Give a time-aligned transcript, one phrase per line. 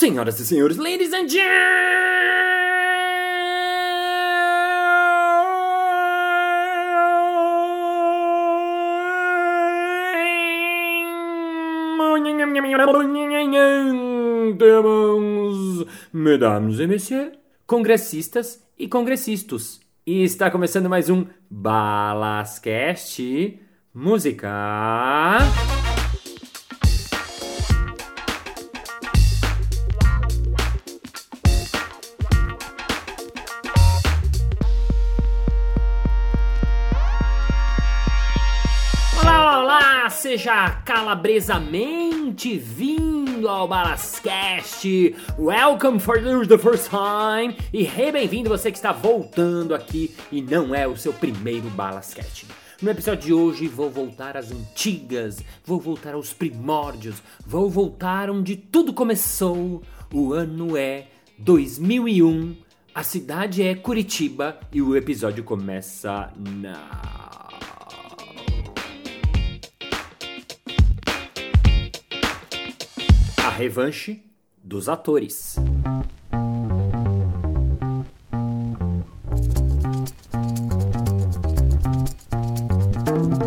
[0.00, 1.60] Senhoras e senhores, ladies and gentlemen,
[16.14, 17.32] mesdames et messieurs,
[17.66, 19.80] congressistas e congressistas.
[20.06, 23.20] E está começando mais um Balascast
[23.92, 24.48] Música.
[40.10, 45.14] Seja calabresamente vindo ao Balascast.
[45.38, 47.56] Welcome for the first time.
[47.72, 52.46] E hey, bem-vindo você que está voltando aqui e não é o seu primeiro Balascast.
[52.82, 58.56] No episódio de hoje vou voltar às antigas, vou voltar aos primórdios, vou voltar onde
[58.56, 59.82] tudo começou.
[60.12, 61.06] O ano é
[61.38, 62.56] 2001,
[62.94, 67.19] a cidade é Curitiba e o episódio começa now.
[73.60, 74.22] Revanche
[74.64, 75.56] dos atores.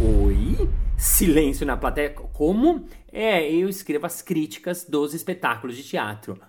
[0.00, 0.68] Oi?
[0.96, 2.10] Silêncio na plateia.
[2.10, 2.86] Como?
[3.12, 6.40] É, eu escrevo as críticas dos espetáculos de teatro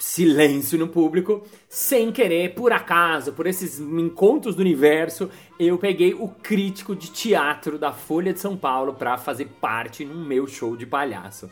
[0.00, 6.26] silêncio no público, sem querer, por acaso, por esses encontros do universo, eu peguei o
[6.26, 10.86] crítico de teatro da Folha de São Paulo para fazer parte no meu show de
[10.86, 11.50] palhaço.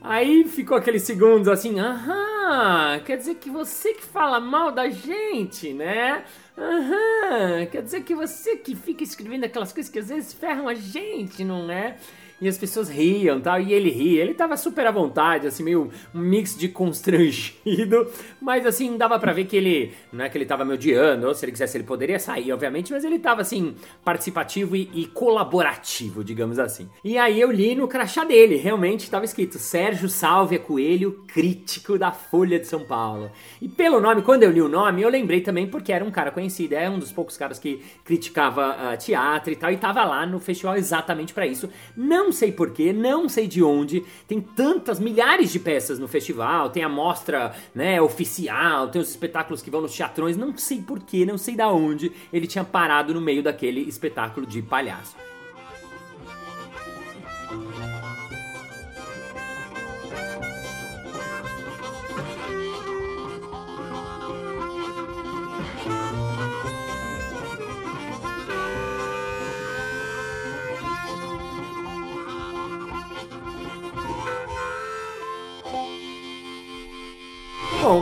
[0.00, 5.72] Aí ficou aqueles segundos assim, aham, quer dizer que você que fala mal da gente,
[5.72, 6.22] né?
[6.56, 10.74] Aham, quer dizer que você que fica escrevendo aquelas coisas que às vezes ferram a
[10.74, 11.96] gente, não é?
[12.40, 14.22] E as pessoas riam tal, e ele ria.
[14.22, 19.32] Ele tava super à vontade, assim, meio um mix de constrangido, mas assim, dava para
[19.32, 21.84] ver que ele, não é que ele tava me odiando, ou se ele quisesse ele
[21.84, 23.74] poderia sair, obviamente, mas ele tava assim,
[24.04, 26.88] participativo e, e colaborativo, digamos assim.
[27.04, 32.12] E aí eu li no crachá dele, realmente tava escrito Sérgio Sálvia Coelho, crítico da
[32.12, 33.30] Folha de São Paulo.
[33.60, 36.30] E pelo nome, quando eu li o nome, eu lembrei também porque era um cara
[36.30, 40.24] conhecido, é um dos poucos caras que criticava uh, teatro e tal, e tava lá
[40.26, 41.68] no festival exatamente para isso.
[41.96, 44.04] Não não sei porquê, não sei de onde.
[44.26, 49.62] Tem tantas, milhares de peças no festival, tem a mostra né, oficial, tem os espetáculos
[49.62, 50.36] que vão nos teatrões.
[50.36, 54.60] Não sei porquê, não sei da onde ele tinha parado no meio daquele espetáculo de
[54.60, 55.16] palhaço.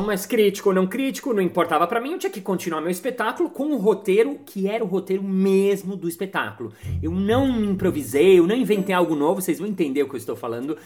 [0.07, 3.51] Mas crítico ou não crítico, não importava para mim, eu tinha que continuar meu espetáculo
[3.51, 6.73] com o roteiro que era o roteiro mesmo do espetáculo.
[7.03, 10.37] Eu não improvisei, eu não inventei algo novo, vocês vão entender o que eu estou
[10.37, 10.79] falando,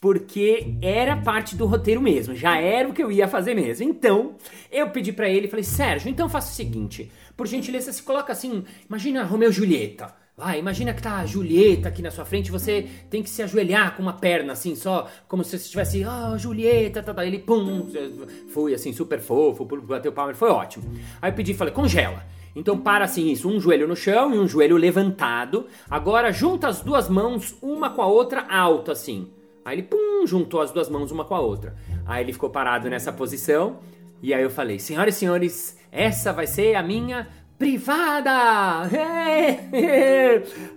[0.00, 3.84] porque era parte do roteiro mesmo, já era o que eu ia fazer mesmo.
[3.84, 4.36] Então,
[4.70, 8.64] eu pedi para ele, falei: "Sérgio, então faça o seguinte, por gentileza, se coloca assim,
[8.88, 10.14] imagina Romeu e Julieta.
[10.38, 13.96] Ah, imagina que tá a Julieta aqui na sua frente, você tem que se ajoelhar
[13.96, 17.26] com uma perna assim, só como se você estivesse, oh, Julieta, tá, tá.
[17.26, 17.88] Ele, pum,
[18.48, 20.84] foi assim, super fofo, bateu palma, foi ótimo.
[21.20, 22.24] Aí eu pedi, falei, congela.
[22.54, 25.66] Então para assim isso, um joelho no chão e um joelho levantado.
[25.88, 29.28] Agora junta as duas mãos uma com a outra alta assim.
[29.64, 31.76] Aí ele pum, juntou as duas mãos uma com a outra.
[32.06, 33.78] Aí ele ficou parado nessa posição.
[34.20, 38.88] E aí eu falei: "Senhoras e senhores, essa vai ser a minha privada!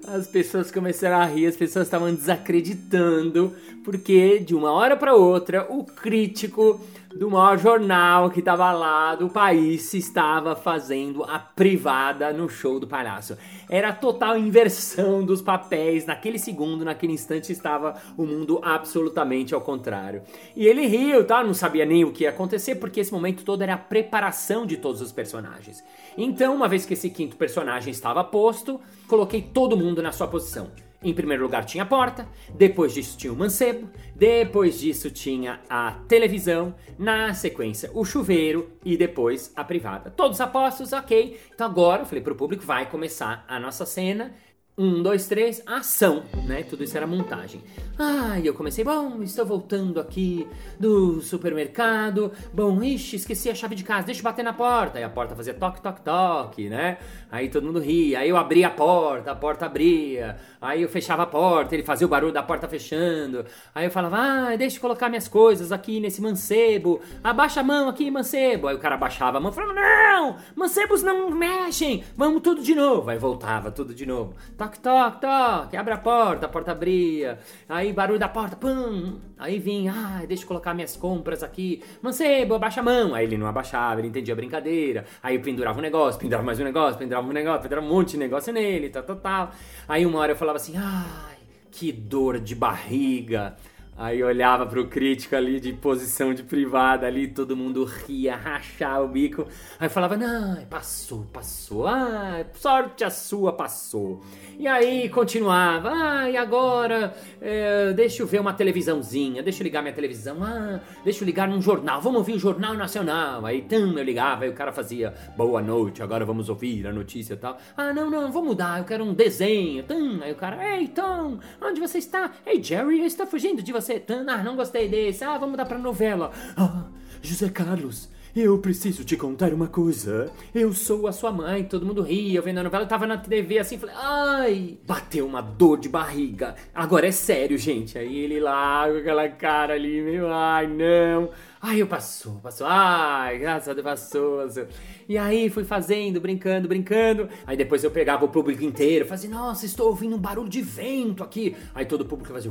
[0.07, 5.68] As pessoas começaram a rir, as pessoas estavam desacreditando, porque de uma hora para outra
[5.69, 6.81] o crítico
[7.16, 12.88] do maior jornal que estava lá do país estava fazendo a privada no show do
[12.88, 13.38] palhaço.
[13.69, 16.06] Era a total inversão dos papéis.
[16.06, 20.24] Naquele segundo, naquele instante, estava o mundo absolutamente ao contrário.
[20.56, 21.44] E ele riu, tá?
[21.44, 24.78] Não sabia nem o que ia acontecer, porque esse momento todo era a preparação de
[24.78, 25.84] todos os personagens.
[26.18, 30.69] Então, uma vez que esse quinto personagem estava posto, coloquei todo mundo na sua posição.
[31.03, 35.93] Em primeiro lugar tinha a porta, depois disso tinha o mancebo, depois disso tinha a
[36.08, 40.12] televisão, na sequência o chuveiro e depois a privada.
[40.12, 41.39] Todos apostos, ok.
[41.53, 44.31] Então agora eu falei pro público, vai começar a nossa cena
[44.78, 46.63] um, dois, três, ação, né?
[46.63, 47.62] Tudo isso era montagem.
[48.00, 50.48] Ah, e eu comecei, bom, estou voltando aqui
[50.80, 52.32] do supermercado.
[52.54, 54.98] Bom, ixi, esqueci a chave de casa, deixa eu bater na porta.
[54.98, 56.98] Aí a porta fazia toque, toque, toque, né?
[57.32, 58.20] Aí todo mundo ria.
[58.20, 60.38] Aí eu abria a porta, a porta abria.
[60.62, 63.46] Aí eu fechava a porta, ele fazia o barulho da porta fechando.
[63.75, 67.01] Aí eu falava, ah, deixa eu colocar minhas coisas aqui nesse mancebo.
[67.24, 68.68] Abaixa a mão aqui, mancebo.
[68.68, 72.74] Aí o cara abaixava a mão e falava, não, mancebos não mexem, vamos tudo de
[72.74, 73.10] novo.
[73.10, 74.34] Aí voltava tudo de novo.
[74.72, 77.40] Toque, toque, toque, abre a porta, a porta abria.
[77.68, 79.20] Aí barulho da porta, pum.
[79.38, 81.84] Aí vinha, ah, deixa eu colocar minhas compras aqui.
[82.01, 83.13] Mancebo, abaixa a mão.
[83.13, 85.06] Aí ele não abaixava, ele entendia a brincadeira.
[85.22, 88.12] Aí eu pendurava um negócio, pendurava mais um negócio, pendurava um negócio, pendurava um monte
[88.12, 89.51] de negócio nele, tal, tal, tal.
[89.90, 91.38] Aí uma hora eu falava assim, ai,
[91.70, 93.58] que dor de barriga.
[93.98, 99.07] Aí olhava pro crítico ali de posição de privada ali, todo mundo ria, rachava o
[99.07, 99.45] bico.
[99.79, 104.24] Aí falava, não, passou, passou, ah, sorte a sua, passou.
[104.57, 109.81] E aí continuava, ah, e agora, é, deixa eu ver uma televisãozinha, deixa eu ligar
[109.81, 113.45] minha televisão, ah, deixa eu ligar num jornal, vamos ouvir o Jornal Nacional.
[113.45, 117.33] Aí, tum, eu ligava, aí o cara fazia, boa noite, agora vamos ouvir a notícia
[117.33, 117.57] e tal.
[117.75, 120.21] Ah, não, não, vou mudar, eu quero um desenho, tum.
[120.24, 122.31] Aí o cara, ei, Tom, onde você está?
[122.45, 123.80] Ei, Jerry, eu estou fugindo de você.
[124.27, 126.31] Ah, não gostei desse, ah, vamos mudar pra novela.
[126.55, 126.85] Ah,
[127.21, 130.31] José Carlos, eu preciso te contar uma coisa.
[130.55, 133.17] Eu sou a sua mãe, todo mundo ria, eu vendo a novela, eu tava na
[133.17, 136.55] TV assim, falei, ai, bateu uma dor de barriga.
[136.73, 137.97] Agora é sério, gente.
[137.97, 141.29] Aí ele lá, com aquela cara ali, meio, ai, não.
[141.61, 144.67] Ai, eu passou, passou, ai, graças a Deus passou, passou.
[145.12, 147.27] E aí fui fazendo, brincando, brincando.
[147.46, 151.22] Aí depois eu pegava o público inteiro, fazia, nossa, estou ouvindo um barulho de vento
[151.22, 151.53] aqui.
[151.75, 152.50] Aí todo o público fazia,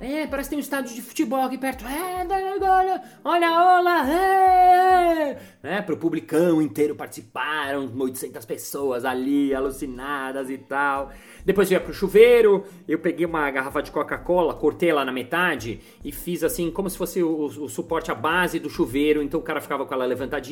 [0.00, 1.84] é, parece que tem um estádio de futebol aqui perto.
[1.86, 2.26] É,
[3.22, 5.82] olha, olha, é, é.
[5.82, 11.12] Pro publicão inteiro participaram, 800 pessoas ali, alucinadas e tal.
[11.44, 15.80] Depois eu ia pro chuveiro, eu peguei uma garrafa de Coca-Cola, cortei lá na metade
[16.02, 19.22] e fiz assim, como se fosse o, o, suporte, a base do chuveiro.
[19.22, 20.49] Então o cara ficava com ela levantadinha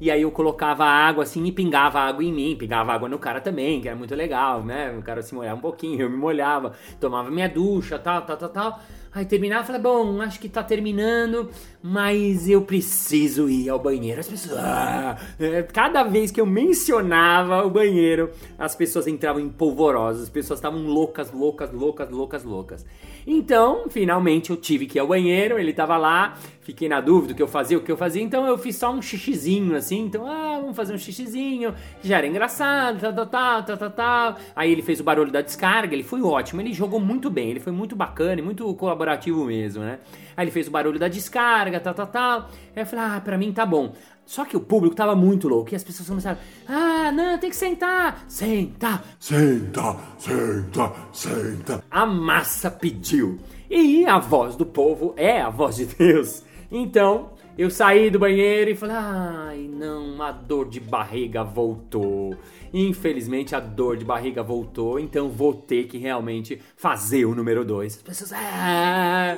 [0.00, 3.40] e aí eu colocava água assim e pingava água em mim, pingava água no cara
[3.40, 4.96] também, que era muito legal, né?
[4.98, 8.48] O cara se molhava um pouquinho, eu me molhava, tomava minha ducha, tal, tal, tal,
[8.48, 8.80] tal.
[9.12, 11.50] Aí terminava, falei, bom, acho que tá terminando,
[11.82, 14.20] mas eu preciso ir ao banheiro.
[14.20, 14.56] As pessoas.
[14.56, 15.18] Ah!
[15.38, 20.60] É, cada vez que eu mencionava o banheiro, as pessoas entravam em polvorosas, as pessoas
[20.60, 22.86] estavam loucas, loucas, loucas, loucas, loucas.
[23.26, 27.36] Então, finalmente eu tive que ir ao banheiro, ele tava lá, fiquei na dúvida o
[27.36, 30.26] que eu fazia, o que eu fazia, então eu fiz só um xixizinho assim, então,
[30.26, 34.36] ah, vamos fazer um xixizinho, já era engraçado, tal, tal, tal, tal, tal, tal.
[34.56, 37.60] Aí ele fez o barulho da descarga, ele foi ótimo, ele jogou muito bem, ele
[37.60, 38.99] foi muito bacana e muito colaborativo
[39.46, 39.98] mesmo, né?
[40.36, 42.50] Aí ele fez o barulho da descarga, tal, tal, tal.
[42.74, 43.94] Aí eu falei, ah, pra mim tá bom.
[44.30, 46.38] Só que o público tava muito louco e as pessoas começaram:
[46.68, 48.24] Ah, não, tem que sentar!
[48.28, 49.02] Senta!
[49.18, 49.96] Senta!
[50.18, 50.92] Senta!
[51.12, 51.84] Senta!
[51.90, 53.40] A massa pediu.
[53.68, 56.44] E a voz do povo é a voz de Deus.
[56.70, 57.30] Então,
[57.60, 62.34] eu saí do banheiro e falei: Ai, não, a dor de barriga voltou.
[62.72, 67.96] Infelizmente, a dor de barriga voltou, então vou ter que realmente fazer o número 2.
[67.96, 68.32] As pessoas.
[68.32, 69.36] Ah!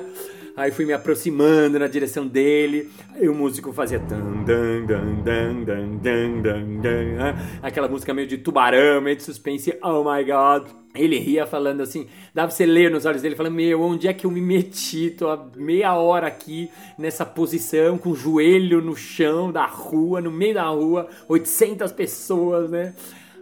[0.55, 2.87] Aí fui me aproximando na direção dele.
[3.15, 8.27] Aí o músico fazia dan, dan, dan, dan, dan, dan, dan, dan, aquela música meio
[8.27, 9.75] de tubarão, meio de suspense.
[9.81, 10.67] Oh my god.
[10.93, 12.05] Ele ria falando assim,
[12.35, 15.09] dá pra você ler nos olhos dele, falando: Meu, onde é que eu me meti?
[15.09, 16.69] Tô há meia hora aqui
[16.99, 22.69] nessa posição, com o joelho no chão da rua, no meio da rua, 800 pessoas,
[22.69, 22.93] né?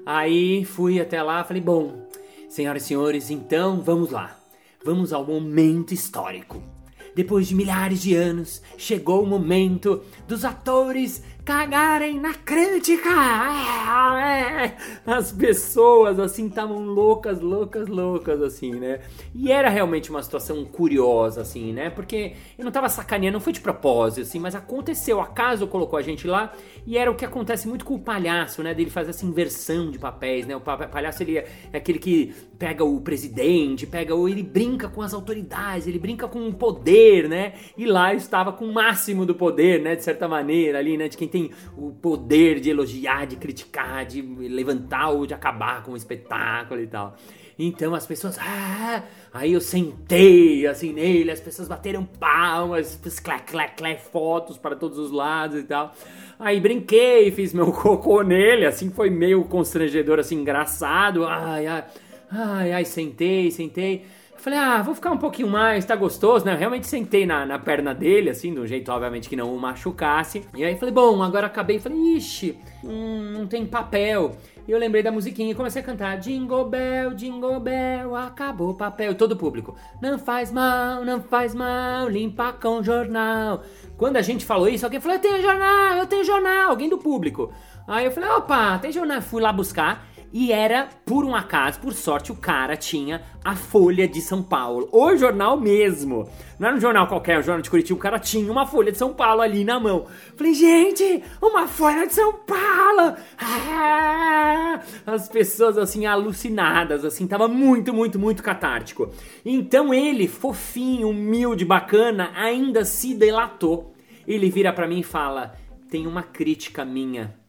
[0.06, 2.08] Aí fui até lá, falei: Bom,
[2.48, 4.38] senhoras e senhores, então vamos lá.
[4.86, 6.71] Vamos ao momento histórico
[7.16, 13.10] depois de milhares de anos, chegou o momento dos atores cagarem na crítica.
[13.10, 14.78] É, é.
[15.06, 19.02] As pessoas assim estavam loucas, loucas, loucas assim, né?
[19.36, 21.90] E era realmente uma situação curiosa assim, né?
[21.90, 26.02] Porque eu não tava sacaneando, não foi de propósito assim, mas aconteceu, acaso colocou a
[26.02, 26.54] gente lá
[26.88, 28.74] e era o que acontece muito com o palhaço, né?
[28.74, 30.56] Dele fazer essa inversão de papéis, né?
[30.56, 35.14] O palhaço ele é aquele que pega o presidente, pega ou ele brinca com as
[35.14, 37.54] autoridades, ele brinca com o poder, né?
[37.78, 39.96] E lá estava com o máximo do poder, né?
[39.96, 41.10] De certa maneira ali, né?
[41.10, 41.41] De quem tem
[41.78, 46.88] o poder de elogiar, de criticar, de levantar ou de acabar com o espetáculo e
[46.88, 47.16] tal.
[47.58, 53.78] Então as pessoas, ah, aí eu sentei assim nele, as pessoas bateram palmas, clac, clac,
[53.78, 55.94] clac, fotos para todos os lados e tal.
[56.40, 61.26] Aí brinquei, fiz meu cocô nele, assim foi meio constrangedor, assim, engraçado.
[61.26, 61.84] Ai, ai,
[62.32, 64.06] ai, ai, sentei, sentei.
[64.42, 66.54] Falei, ah, vou ficar um pouquinho mais, tá gostoso, né?
[66.54, 69.60] Eu realmente sentei na, na perna dele, assim, de um jeito, obviamente, que não o
[69.60, 70.48] machucasse.
[70.56, 71.78] E aí falei, bom, agora acabei.
[71.78, 74.36] Falei, ixi, hum, não tem papel.
[74.68, 78.74] E eu lembrei da musiquinha e comecei a cantar Jingle Bell, Jingle Bell, acabou o
[78.74, 79.14] papel.
[79.14, 83.62] Todo o público, não faz mal, não faz mal, limpa com jornal.
[83.96, 86.98] Quando a gente falou isso, alguém falou, eu tenho jornal, eu tenho jornal, alguém do
[86.98, 87.52] público.
[87.88, 89.22] Aí eu falei, opa, tem jornal.
[89.22, 90.08] Fui lá buscar.
[90.34, 94.88] E era, por um acaso, por sorte, o cara tinha a Folha de São Paulo.
[94.92, 96.30] O jornal mesmo.
[96.58, 98.00] Não era um jornal qualquer, um jornal de Curitiba.
[98.00, 100.06] O cara tinha uma Folha de São Paulo ali na mão.
[100.38, 103.18] Falei, gente, uma Folha de São Paulo!
[103.38, 104.80] Ah!
[105.06, 107.28] As pessoas, assim, alucinadas, assim.
[107.28, 109.10] Tava muito, muito, muito catártico.
[109.46, 113.94] Então ele, fofinho, humilde, bacana, ainda se delatou.
[114.26, 115.56] Ele vira para mim e fala:
[115.90, 117.41] tem uma crítica minha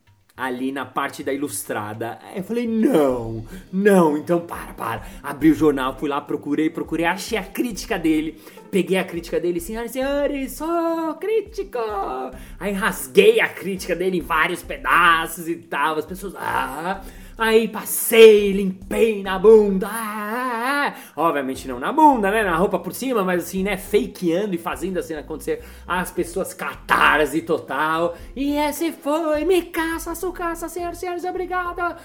[0.42, 2.18] ali na parte da ilustrada.
[2.22, 5.02] Aí eu falei, não, não, então para, para.
[5.22, 8.40] Abri o jornal, fui lá, procurei, procurei, achei a crítica dele.
[8.70, 11.78] Peguei a crítica dele, senhoras e senhores, sou crítico!
[12.58, 15.99] Aí rasguei a crítica dele em vários pedaços e tal.
[15.99, 17.02] As pessoas, ah,
[17.37, 19.88] Aí passei, limpei na bunda.
[19.90, 20.72] Ah,
[21.17, 22.43] obviamente não na bunda, né?
[22.43, 23.77] Na roupa por cima, mas assim, né?
[23.77, 25.62] Fakeando e fazendo a cena acontecer.
[25.87, 28.17] As pessoas catarse total.
[28.35, 31.97] E esse foi Me Caça, Sucaça, senhoras e senhores, obrigado.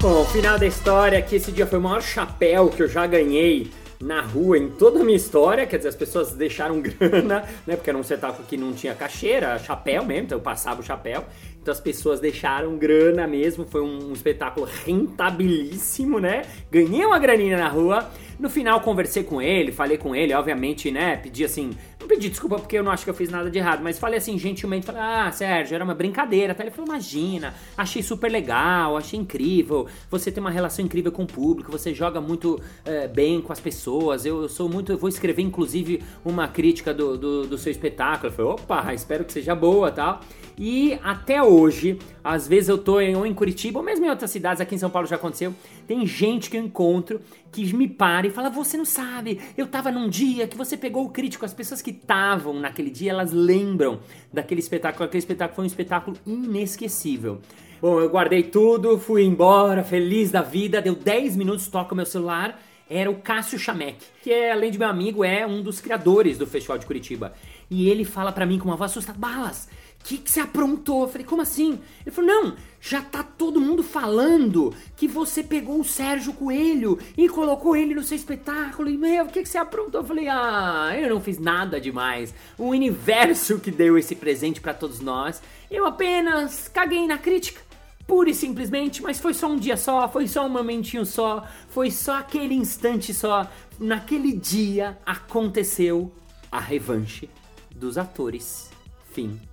[0.00, 3.70] Bom, final da história que esse dia foi o maior chapéu que eu já ganhei
[4.00, 7.76] na rua em toda a minha história, quer dizer, as pessoas deixaram grana, né?
[7.76, 11.24] Porque era um espetáculo que não tinha cacheira, chapéu mesmo, então eu passava o chapéu.
[11.60, 16.42] Então as pessoas deixaram grana mesmo, foi um, um espetáculo rentabilíssimo, né?
[16.70, 18.08] Ganhei uma graninha na rua.
[18.38, 21.18] No final conversei com ele, falei com ele, obviamente, né?
[21.18, 21.72] Pedi assim,
[22.10, 24.36] pedi desculpa porque eu não acho que eu fiz nada de errado, mas falei assim
[24.36, 26.52] gentilmente, falei: "Ah, Sérgio, era uma brincadeira".
[26.52, 26.64] Tá?
[26.64, 29.86] Ele falou: "Imagina, achei super legal, achei incrível.
[30.10, 33.60] Você tem uma relação incrível com o público, você joga muito é, bem com as
[33.60, 34.26] pessoas.
[34.26, 38.32] Eu, eu, sou muito, eu vou escrever inclusive uma crítica do, do, do seu espetáculo".
[38.32, 40.20] Eu falei: "Opa, espero que seja boa, tal".
[40.58, 44.30] E até hoje, às vezes eu tô em, ou em Curitiba, ou mesmo em outras
[44.30, 45.54] cidades, aqui em São Paulo já aconteceu,
[45.90, 47.20] tem gente que eu encontro
[47.50, 51.04] que me para e fala: Você não sabe, eu tava num dia que você pegou
[51.04, 51.44] o crítico.
[51.44, 53.98] As pessoas que estavam naquele dia, elas lembram
[54.32, 55.04] daquele espetáculo.
[55.04, 57.40] Aquele espetáculo foi um espetáculo inesquecível.
[57.82, 60.80] Bom, eu guardei tudo, fui embora, feliz da vida.
[60.80, 62.62] Deu 10 minutos, toca o meu celular.
[62.88, 66.46] Era o Cássio Chamek, que é, além de meu amigo, é um dos criadores do
[66.46, 67.32] Festival de Curitiba.
[67.68, 69.68] E ele fala para mim com uma voz assustada: Balas,
[70.02, 71.02] que, que você aprontou?
[71.02, 71.78] Eu falei, como assim?
[72.04, 77.28] Ele falou, não, já tá todo mundo falando que você pegou o Sérgio Coelho e
[77.28, 78.88] colocou ele no seu espetáculo.
[78.88, 80.00] E, meu, o que, que você aprontou?
[80.00, 82.34] Eu falei, ah, eu não fiz nada demais.
[82.58, 85.42] O universo que deu esse presente para todos nós.
[85.70, 87.60] Eu apenas caguei na crítica.
[88.06, 91.92] Pura e simplesmente, mas foi só um dia só, foi só um momentinho só, foi
[91.92, 93.48] só aquele instante só.
[93.78, 96.10] Naquele dia aconteceu
[96.50, 97.30] a revanche
[97.70, 98.68] dos atores.
[99.12, 99.49] Fim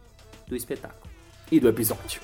[0.48, 1.12] do espetáculo
[1.52, 2.22] e do episódio.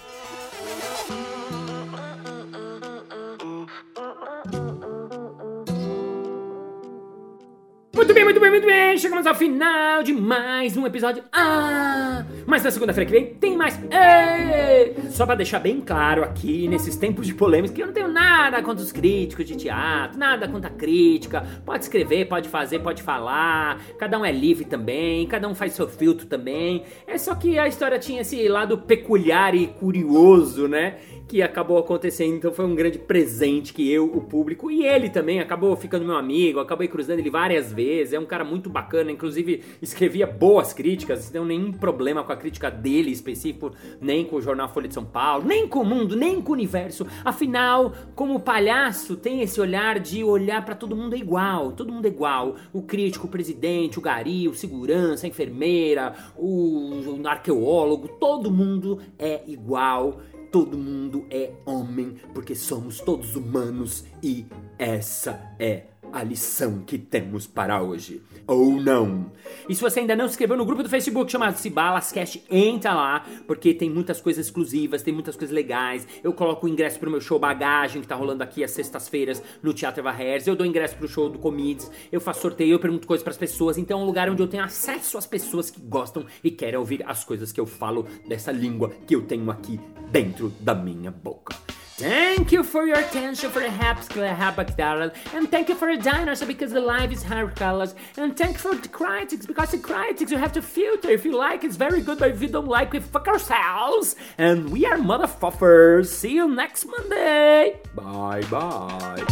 [7.95, 8.97] Muito bem, muito bem, muito bem.
[8.97, 11.23] Chegamos ao final de mais um episódio.
[11.31, 12.25] Ah!
[12.45, 13.79] Mas na segunda-feira que vem mais.
[13.89, 15.09] Ei!
[15.09, 18.61] Só para deixar bem claro aqui, nesses tempos de polêmica, que eu não tenho nada
[18.61, 21.45] contra os críticos de teatro, nada contra a crítica.
[21.65, 23.81] Pode escrever, pode fazer, pode falar.
[23.97, 26.83] Cada um é livre também, cada um faz seu filtro também.
[27.07, 30.97] É só que a história tinha esse lado peculiar e curioso, né?
[31.27, 32.35] Que acabou acontecendo.
[32.35, 36.15] Então foi um grande presente que eu, o público e ele também acabou ficando meu
[36.15, 36.59] amigo.
[36.59, 38.13] Acabei cruzando ele várias vezes.
[38.13, 41.31] É um cara muito bacana, inclusive escrevia boas críticas.
[41.31, 45.05] Não nenhum problema com a crítica dele específico, nem com o jornal Folha de São
[45.05, 47.05] Paulo, nem com o mundo, nem com o universo.
[47.23, 51.71] Afinal, como palhaço, tem esse olhar de olhar para todo mundo igual.
[51.71, 52.55] Todo mundo é igual.
[52.71, 58.99] O crítico, o presidente, o gari, o segurança, a enfermeira, o, o arqueólogo, todo mundo
[59.17, 60.19] é igual
[60.53, 64.45] todo mundo é homem, porque somos todos humanos e
[64.77, 68.21] essa é a lição que temos para hoje.
[68.45, 69.31] Ou não.
[69.67, 73.25] E se você ainda não se inscreveu no grupo do Facebook chamado Cibalascast, entra lá,
[73.47, 76.07] porque tem muitas coisas exclusivas, tem muitas coisas legais.
[76.23, 79.73] Eu coloco o ingresso pro meu show Bagagem, que tá rolando aqui às sextas-feiras no
[79.73, 80.45] Teatro Eva Herz.
[80.45, 81.89] Eu dou ingresso pro show do Comides.
[82.11, 83.77] Eu faço sorteio, eu pergunto coisas para as pessoas.
[83.77, 87.03] Então é um lugar onde eu tenho acesso às pessoas que gostam e querem ouvir
[87.07, 89.79] as coisas que eu falo dessa língua que eu tenho aqui
[90.11, 91.55] dentro da minha boca.
[91.95, 96.71] Thank you for your attention for the habacdaral, and thank you for the dinosaur because
[96.71, 100.39] the life is hard colors, and thank you for the critics because the critics you
[100.39, 101.11] have to filter.
[101.11, 104.15] If you like, it's very good, but if you don't like, we fuck ourselves.
[104.39, 106.07] And we are motherfuckers.
[106.07, 107.79] See you next Monday.
[107.93, 109.23] Bye bye.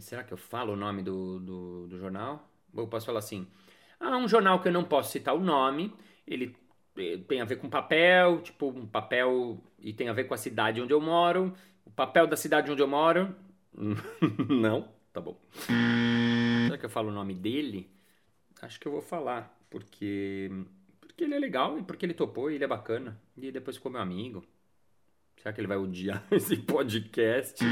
[0.00, 2.48] Será que eu falo o nome do, do, do jornal?
[2.76, 3.46] Eu posso falar assim?
[4.00, 5.94] Ah, um jornal que eu não posso citar o nome.
[6.26, 6.56] Ele
[7.26, 10.80] tem a ver com papel, tipo um papel e tem a ver com a cidade
[10.80, 11.54] onde eu moro.
[11.84, 13.34] O papel da cidade onde eu moro.
[14.48, 15.38] Não, tá bom.
[16.66, 17.90] Será que eu falo o nome dele?
[18.60, 20.50] Acho que eu vou falar, porque
[21.00, 23.20] porque ele é legal e porque ele topou e ele é bacana.
[23.36, 24.44] E depois ficou meu amigo.
[25.36, 27.64] Será que ele vai odiar esse podcast?